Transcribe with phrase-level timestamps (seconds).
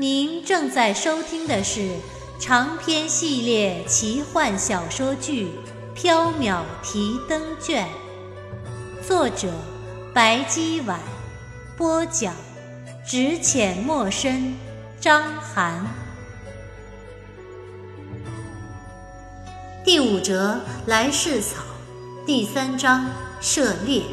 [0.00, 1.90] 您正在收听的是
[2.38, 5.48] 长篇系列奇幻小说剧
[6.00, 7.84] 《缥缈提灯卷》，
[9.04, 9.52] 作者
[10.14, 11.00] 白姬婉，
[11.76, 12.32] 播讲
[13.04, 14.54] 只浅墨深，
[15.00, 15.84] 张涵。
[19.84, 21.64] 第五折来世草，
[22.24, 23.06] 第三章
[23.40, 24.04] 涉猎。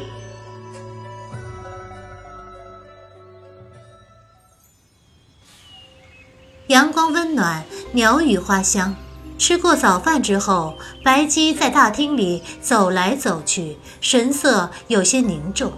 [6.68, 8.94] 阳光温暖，鸟语花香。
[9.38, 15.72] 吃过早饭之后，白姬在大厅里走来走去，神色有些凝重。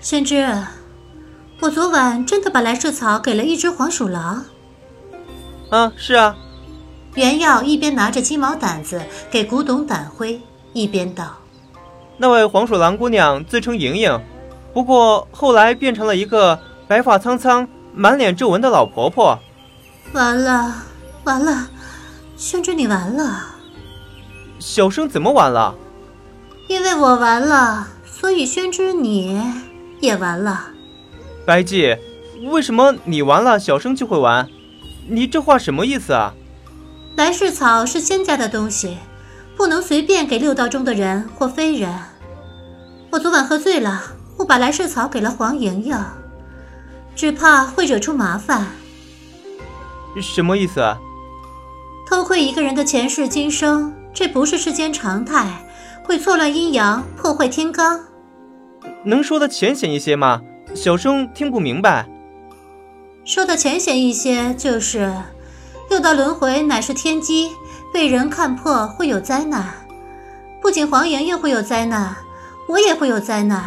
[0.00, 0.62] 宣之，
[1.60, 4.44] 我昨晚真的把来世草给了一只黄鼠狼。
[5.70, 6.36] 啊，是啊。
[7.14, 10.40] 袁耀一边拿着鸡毛掸子给古董掸灰，
[10.74, 11.36] 一边道
[12.18, 14.20] ：“那位黄鼠狼姑娘自称莹莹，
[14.74, 19.38] 不过后来变成了一个白发苍苍。”满脸皱纹的老婆婆，
[20.12, 20.74] 完了，
[21.24, 21.68] 完了，
[22.36, 23.44] 宣之你完了。
[24.58, 25.74] 小生怎么完了？
[26.68, 29.40] 因为我完了，所以宣之你
[30.00, 30.68] 也完了。
[31.44, 31.96] 白姬，
[32.50, 34.48] 为什么你完了，小生就会完？
[35.08, 36.32] 你这话什么意思啊？
[37.16, 38.96] 来世草是仙家的东西，
[39.56, 41.92] 不能随便给六道中的人或非人。
[43.10, 44.02] 我昨晚喝醉了，
[44.38, 45.94] 误把来世草给了黄莹莹。
[47.14, 48.66] 只怕会惹出麻烦。
[50.20, 50.98] 什么意思啊？
[52.06, 55.64] 偷窥一个人的前世今生，这不是世间常态，
[56.04, 58.00] 会错乱阴阳，破坏天罡。
[59.04, 60.42] 能说的浅显一些吗？
[60.74, 62.08] 小生听不明白。
[63.24, 65.12] 说的浅显一些，就是
[65.88, 67.50] 六道轮回乃是天机，
[67.92, 69.72] 被人看破会有灾难。
[70.60, 72.16] 不仅黄莹莹会有灾难，
[72.68, 73.64] 我也会有灾难。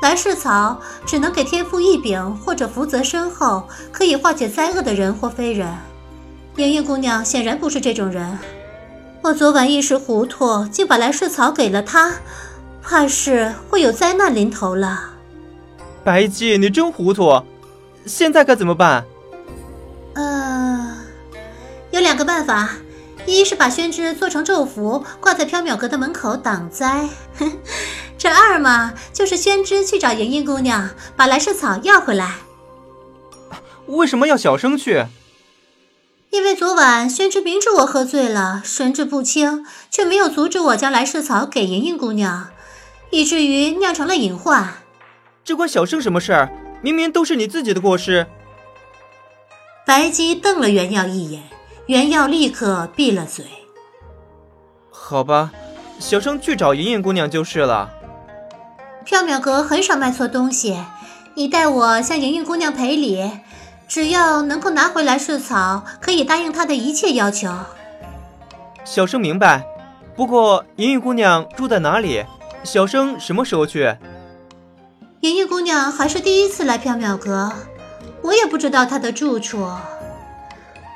[0.00, 5.68] 来世草只能给天赋异禀或者福泽深厚、可以化解灾厄的人或非人。
[6.56, 8.38] 莹莹姑娘显然不是这种人。
[9.22, 12.12] 我昨晚一时糊涂，竟把来世草给了她，
[12.82, 15.10] 怕是会有灾难临头了。
[16.02, 17.42] 白姬，你真糊涂，
[18.06, 19.04] 现在该怎么办？
[20.14, 20.96] 呃，
[21.90, 22.70] 有两个办法，
[23.26, 27.06] 一是把宣纸做成咒符，挂在缥缈阁的门口挡灾。
[28.20, 32.34] 这二嘛，就是宣之去找莹莹姑娘，把来世草要回来。
[33.86, 35.06] 为什么要小生去？
[36.28, 42.50] 因为昨晚宣之明知我喝醉了，神志不清，却没有阻止我将来世草给莹莹姑娘，
[43.08, 44.74] 以至于酿成了隐患。
[45.42, 46.50] 这关小生什么事儿？
[46.82, 48.26] 明明都是你自己的过失。
[49.86, 51.44] 白姬瞪了袁耀一眼，
[51.86, 53.46] 袁耀立刻闭了嘴。
[54.90, 55.50] 好吧，
[55.98, 57.94] 小生去找莹莹姑娘就是了。
[59.06, 60.76] 缥缈阁很少卖错东西，
[61.34, 63.30] 你代我向莹莹姑娘赔礼，
[63.88, 67.52] 只要能够拿回来试草，可以答应她的一切要求。
[68.84, 69.64] 小生明白，
[70.16, 72.24] 不过莹莹姑娘住在哪里？
[72.62, 73.96] 小生什么时候去？
[75.20, 77.52] 莹莹姑娘还是第一次来缥缈阁，
[78.22, 79.68] 我也不知道她的住处。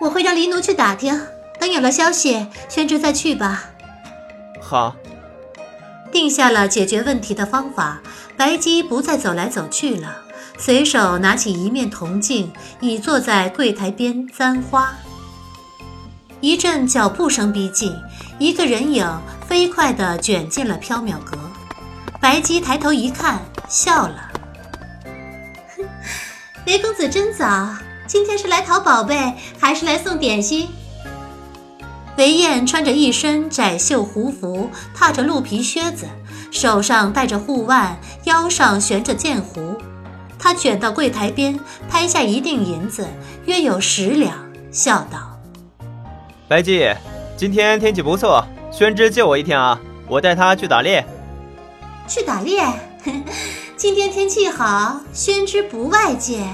[0.00, 1.20] 我会让黎奴去打听，
[1.58, 3.64] 等有了消息，宣之再去吧。
[4.60, 4.94] 好。
[6.14, 8.00] 定下了解决问题的方法，
[8.36, 10.18] 白姬不再走来走去了，
[10.56, 14.94] 随手拿起一面铜镜，倚坐在柜台边簪花。
[16.40, 17.92] 一阵脚步声逼近，
[18.38, 19.04] 一个人影
[19.48, 21.36] 飞快地卷进了缥缈阁。
[22.20, 24.30] 白姬抬头一看，笑了
[26.64, 27.74] ：“雷公子真早，
[28.06, 30.68] 今天是来讨宝贝，还是来送点心？”
[32.16, 36.06] 韦燕穿着一身窄袖胡服，踏着鹿皮靴子，
[36.52, 39.76] 手上戴着护腕，腰上悬着剑壶。
[40.38, 41.58] 他卷到柜台边，
[41.90, 43.08] 拍下一锭银子，
[43.46, 45.40] 约有十两，笑道
[46.46, 46.94] ：“白姬，
[47.36, 51.04] 今天天气不错，宣之借我一天啊，我带他去打猎。
[52.06, 52.62] ”“去打猎？
[53.76, 56.46] 今天天气好，宣之不外借。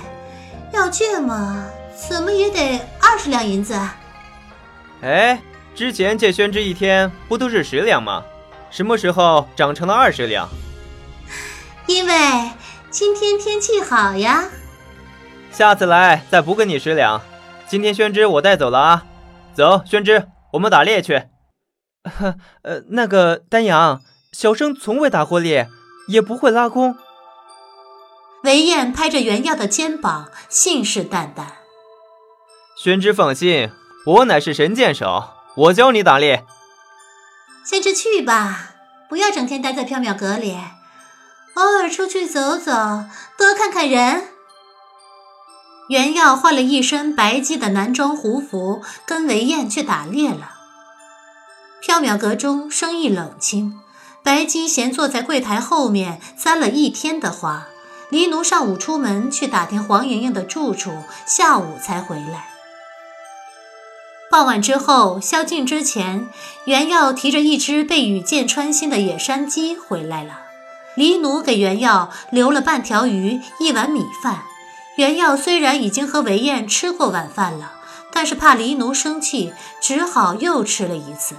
[0.72, 1.66] 要借嘛，
[2.08, 3.78] 怎么也得二十两银子。
[5.02, 5.38] ”“哎。”
[5.80, 8.22] 之前借宣之一天不都是十两吗？
[8.70, 10.46] 什么时候涨成了二十两？
[11.86, 12.50] 因为
[12.90, 14.44] 今天天气好呀。
[15.50, 17.22] 下次来再补给你十两。
[17.66, 19.06] 今天宣之我带走了啊。
[19.54, 21.22] 走，宣之，我们打猎去。
[22.60, 25.70] 呃，那个丹阳，小生从未打过猎，
[26.08, 26.94] 也不会拉弓。
[28.42, 31.46] 韦燕拍着袁耀的肩膀，信誓旦旦
[32.76, 33.70] ：“宣之放心，
[34.04, 35.24] 我乃是神箭手，
[35.56, 36.44] 我教你打猎。”
[37.64, 38.70] 先之去吧，
[39.08, 40.56] 不要整天待在缥缈阁里，
[41.54, 42.72] 偶尔出去走走，
[43.36, 44.24] 多看看人。
[45.88, 50.52] 袁耀换了一身白鸡的男装胡服，跟韦燕去打猎了。
[51.82, 53.80] 缥缈阁中生意冷清，
[54.22, 57.66] 白姬闲坐在柜台后面簪了一天的花。
[58.08, 60.92] 黎奴上午出门去打听黄莹莹的住处，
[61.26, 62.49] 下午才回来。
[64.30, 66.28] 傍晚之后，宵禁之前，
[66.64, 70.38] 袁耀提着一只被雨箭穿心的野山鸡回来了。
[70.94, 74.42] 黎奴给袁耀留了半条鱼、一碗米饭。
[74.96, 77.72] 袁耀虽然已经和韦燕吃过晚饭了，
[78.12, 81.34] 但是怕黎奴生气，只好又吃了一次。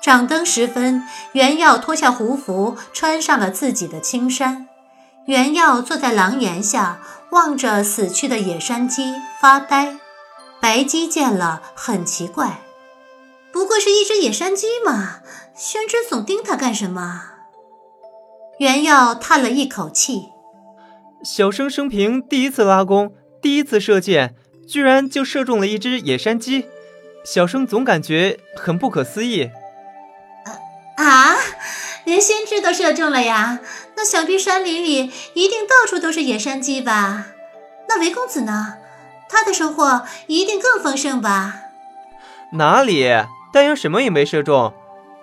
[0.00, 4.68] 掌灯时分，袁耀脱下胡服，穿上了自己的青衫。
[5.26, 7.00] 袁耀坐在廊檐下，
[7.30, 9.99] 望着死去的野山鸡发呆。
[10.60, 12.60] 白鸡见了，很奇怪
[13.50, 15.20] ：“不过是一只野山鸡嘛，
[15.56, 17.22] 宣之总盯它干什么？”
[18.60, 20.28] 袁耀叹了一口气
[21.24, 24.34] ：“小生生平第一次拉弓，第一次射箭，
[24.68, 26.66] 居然就射中了一只野山鸡，
[27.24, 29.50] 小生总感觉很不可思议。”
[30.98, 31.36] 啊，
[32.04, 33.60] 连先知都射中了呀！
[33.96, 37.28] 那想必山林里一定到处都是野山鸡吧？
[37.88, 38.74] 那韦公子呢？
[39.30, 41.54] 他的收获一定更丰盛吧？
[42.54, 43.08] 哪里，
[43.52, 44.74] 丹阳什么也没射中。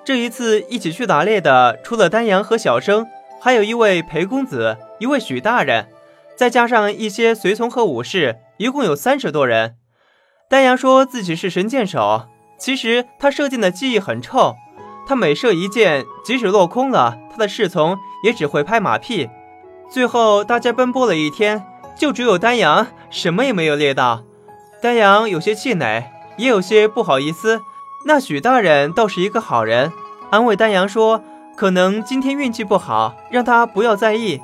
[0.06, 3.06] 这一次一起去打猎的，除了丹阳和小生，
[3.42, 5.90] 还有一位裴公子，一位许大人，
[6.38, 9.76] 再加上一些随从和武士，一共有三十多人。
[10.50, 12.28] 丹阳说自己是神箭手，
[12.58, 14.56] 其实他射箭的技艺很臭。
[15.06, 19.30] 他每射一箭，即使落空了，他的侍从也只会拍马屁。
[19.92, 21.66] 最后大家奔波了一天，
[21.98, 24.24] 就只有丹阳什么也没有猎到。
[24.82, 27.62] 丹阳有些气馁，也有些不好意思。
[28.06, 29.92] 那许大人倒是一个好人，
[30.30, 31.24] 安慰丹阳说
[31.58, 34.40] ：“可能今天运气不好，让他不要在意。”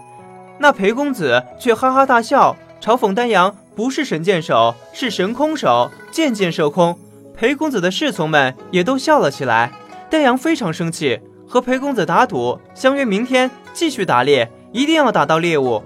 [0.59, 6.97] 那裴公子却哈哈大笑，嘲讽丹阳不是神箭手，是神空手，箭箭射空。
[7.35, 9.71] 裴公子的侍从们也都笑了起来。
[10.09, 15.83] 丹阳非常生气，和裴公子打赌，相约明天继续打猎，一定要打到猎物。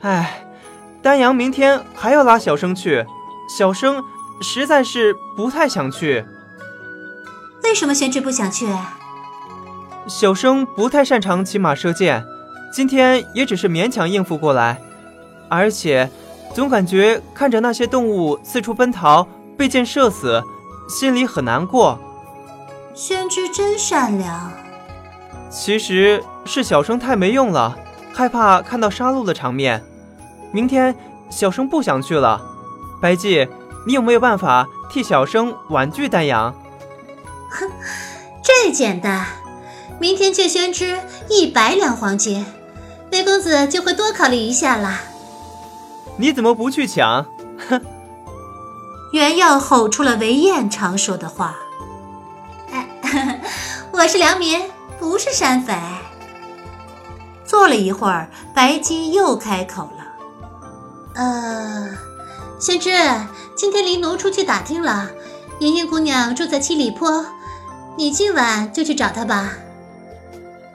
[0.00, 0.45] 唉，
[1.06, 3.06] 丹阳明天还要拉小生去，
[3.48, 4.02] 小生
[4.40, 6.26] 实在是不太想去。
[7.62, 8.66] 为什么宣之不想去？
[10.08, 12.24] 小生不太擅长骑马射箭，
[12.72, 14.82] 今天也只是勉强应付过来，
[15.48, 16.10] 而且
[16.52, 20.42] 总感觉看着那些动物四处奔逃，被箭射死，
[20.88, 22.00] 心里很难过。
[22.96, 24.50] 宣之真善良，
[25.50, 27.78] 其实是小生太没用了，
[28.12, 29.84] 害怕看到杀戮的场面。
[30.52, 30.94] 明天
[31.30, 32.40] 小生不想去了。
[33.00, 33.48] 白姬，
[33.86, 36.54] 你有没有办法替小生婉拒丹阳？
[37.50, 37.70] 哼，
[38.42, 39.26] 这简单，
[39.98, 42.46] 明天借宣之一百两黄金，
[43.12, 45.00] 魏公子就会多考虑一下了。
[46.16, 47.26] 你怎么不去抢？
[47.68, 47.80] 哼！
[49.12, 51.56] 袁耀吼出了韦燕常说的话。
[53.92, 55.74] 我是良民，不是山匪。
[57.44, 60.05] 坐了一会儿，白姬又开口了
[61.16, 61.88] ：“呃，
[62.60, 62.90] 宣之，
[63.56, 65.10] 今天林奴出去打听了，
[65.60, 67.24] 莹莹姑娘住在七里坡，
[67.96, 69.54] 你今晚就去找她吧。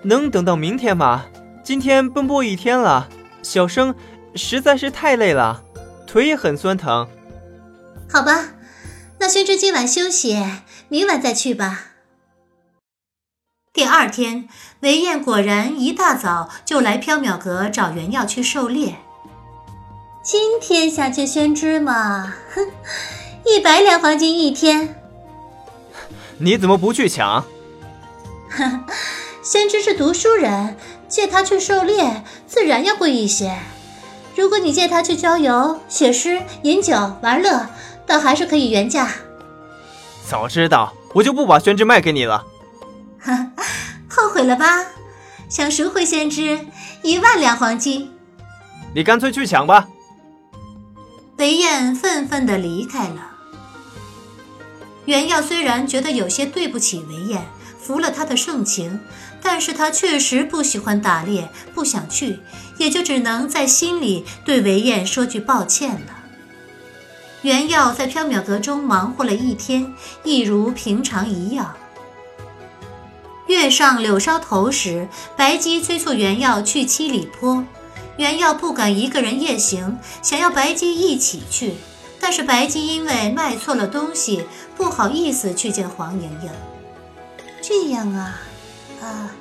[0.02, 1.26] 能等到明天吗？
[1.64, 3.08] 今天奔波一天了，
[3.44, 3.94] 小生
[4.34, 5.64] 实在是太累了，
[6.08, 7.08] 腿也很酸疼。
[8.12, 8.54] 好吧，
[9.20, 10.44] 那宣之今晚休息，
[10.90, 11.86] 明晚再去吧。”
[13.72, 18.96] 第二天，韦燕果然一大早就来缥缈阁找袁耀去狩猎。
[20.24, 22.34] 今天想去宣之嘛？
[22.54, 22.68] 哼，
[23.46, 24.96] 一百两黄金一天。
[26.38, 27.44] 你怎么不去抢？
[28.52, 28.86] 哼，
[29.44, 33.58] 宣之是读书人，借他去狩猎自然要贵一些。
[34.36, 37.68] 如果你借他去郊游、写诗、饮酒、玩乐，
[38.06, 39.10] 倒还是可以原价。
[40.28, 42.46] 早知道我就不把宣之卖给你了。
[43.20, 43.52] 哈，
[44.08, 44.86] 后悔了吧？
[45.50, 46.60] 想赎回宣知
[47.02, 48.14] 一万两黄金，
[48.94, 49.88] 你干脆去抢吧。
[51.42, 53.32] 韦燕愤愤地离开了。
[55.06, 59.00] 袁耀虽然觉得有些对不起韦燕，服了他的盛情，
[59.42, 62.38] 但是他确实不喜欢打猎，不想去，
[62.78, 66.20] 也就只能在心里对韦燕说句抱歉了。
[67.42, 71.76] 原耀在缥缈阁中忙活了一天，一如平常一样。
[73.48, 77.66] 月上柳梢头时，白姬催促原耀去七里坡。
[78.18, 81.76] 原耀不敢一个人夜行，想要白姬一起去，
[82.20, 86.52] 但是白姬因为卖错了东西，不好意思去见黄莹莹。
[87.62, 88.42] 这样啊，
[89.02, 89.32] 啊，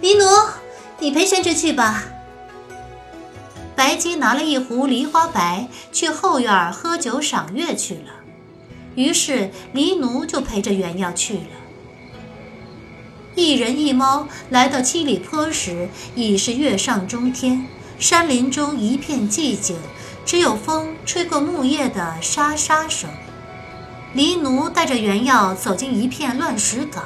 [0.00, 0.24] 黎奴，
[0.98, 2.04] 你陪玄之去吧。
[3.74, 8.10] 白姬拿了一壶梨花白，去后院喝酒赏月去了。
[8.96, 11.40] 于是黎奴就陪着原耀去了。
[13.36, 17.66] 一人一猫来到七里坡时，已是月上中天，
[17.98, 19.76] 山林中一片寂静，
[20.24, 23.10] 只有风吹过木叶的沙沙声。
[24.14, 27.02] 黎奴带着原药走进一片乱石岗，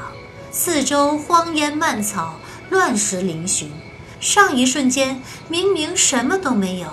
[0.50, 2.34] 四周荒烟蔓草，
[2.68, 3.68] 乱石嶙峋。
[4.20, 6.88] 上一瞬间明明什么都没有，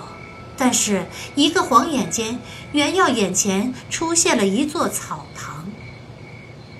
[0.56, 2.40] 但是一个晃眼间，
[2.72, 5.66] 原药眼前出现了一座草堂。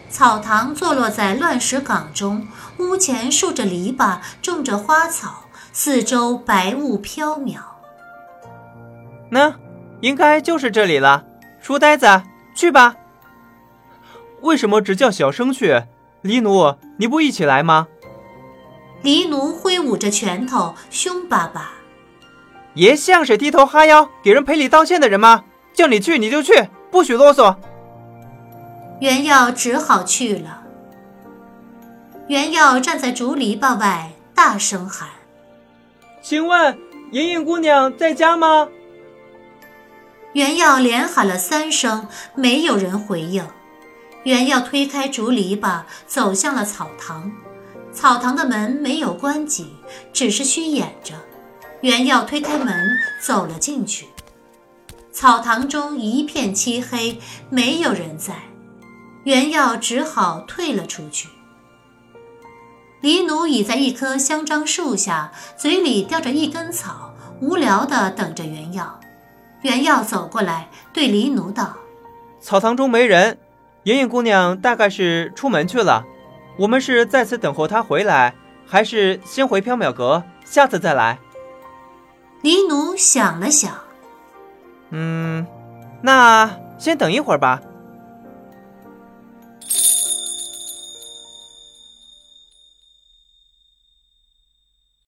[0.09, 2.49] 草堂坐落在乱石岗中，
[2.79, 7.59] 屋前竖着篱笆，种着花草，四周白雾飘渺。
[9.31, 9.55] 那
[10.01, 11.25] 应该就是这里了。
[11.61, 12.23] 书呆子，
[12.55, 12.97] 去吧。
[14.41, 15.83] 为什么只叫小生去？
[16.23, 17.87] 黎奴，你不一起来吗？
[19.03, 21.73] 黎奴挥舞着拳头，凶巴巴。
[22.75, 25.45] 爷像是低头哈腰给人赔礼道歉的人吗？
[25.73, 27.57] 叫你去你就去，不许啰嗦。
[29.01, 30.63] 袁耀只好去了。
[32.29, 35.09] 袁耀站在竹篱笆外，大声喊
[36.23, 36.79] ：“请问
[37.13, 38.69] 莹莹姑娘在家吗？”
[40.35, 43.45] 袁耀连喊了三声，没有人回应。
[44.23, 47.33] 袁耀推开竹篱笆，走向了草堂。
[47.93, 49.75] 草堂的门没有关紧，
[50.13, 51.15] 只是虚掩着。
[51.81, 54.07] 袁耀推开门，走了进去。
[55.11, 58.35] 草堂中一片漆黑，没有人在。
[59.25, 61.29] 袁耀只好退了出去。
[63.01, 69.01] 黎奴倚在一棵香樟树下，嘴里叼着一根草，无聊地等着袁耀。
[69.63, 71.77] 袁耀走过来，对黎奴道
[72.41, 73.39] ：“草堂中没人，
[73.85, 76.05] 莹莹姑娘大概是出门去了。
[76.59, 78.35] 我们是在此等候她回来，
[78.67, 81.19] 还是先回缥缈阁，下次再来？”
[82.43, 83.73] 黎奴想了想，
[84.91, 85.47] 嗯，
[86.03, 87.63] 那先等一会儿吧。